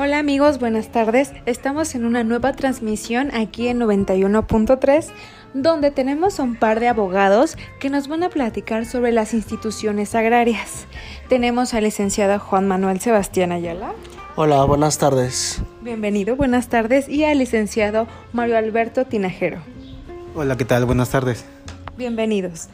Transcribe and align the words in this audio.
Hola 0.00 0.20
amigos, 0.20 0.60
buenas 0.60 0.92
tardes. 0.92 1.32
Estamos 1.44 1.96
en 1.96 2.04
una 2.04 2.22
nueva 2.22 2.52
transmisión 2.52 3.34
aquí 3.34 3.66
en 3.66 3.80
91.3 3.80 5.06
donde 5.54 5.90
tenemos 5.90 6.38
a 6.38 6.44
un 6.44 6.54
par 6.54 6.78
de 6.78 6.86
abogados 6.86 7.56
que 7.80 7.90
nos 7.90 8.06
van 8.06 8.22
a 8.22 8.28
platicar 8.28 8.86
sobre 8.86 9.10
las 9.10 9.34
instituciones 9.34 10.14
agrarias. 10.14 10.86
Tenemos 11.28 11.74
al 11.74 11.82
licenciado 11.82 12.38
Juan 12.38 12.68
Manuel 12.68 13.00
Sebastián 13.00 13.50
Ayala. 13.50 13.90
Hola, 14.36 14.62
buenas 14.66 14.98
tardes. 14.98 15.62
Bienvenido, 15.82 16.36
buenas 16.36 16.68
tardes. 16.68 17.08
Y 17.08 17.24
al 17.24 17.38
licenciado 17.38 18.06
Mario 18.32 18.56
Alberto 18.56 19.04
Tinajero. 19.04 19.58
Hola, 20.36 20.56
¿qué 20.56 20.64
tal? 20.64 20.84
Buenas 20.84 21.10
tardes. 21.10 21.44
Bienvenidos. 21.96 22.68